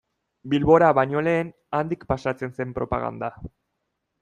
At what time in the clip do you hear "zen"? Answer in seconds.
2.59-2.73